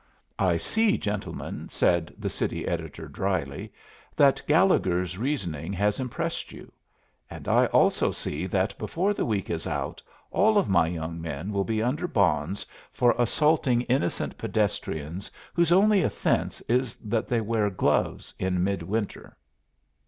[0.39, 3.71] "I see, gentlemen," said the city editor, dryly,
[4.15, 6.71] "that Gallegher's reasoning has impressed you;
[7.29, 10.01] and I also see that before the week is out
[10.31, 16.01] all of my young men will be under bonds for assaulting innocent pedestrians whose only
[16.01, 19.37] offense is that they wear gloves in midwinter."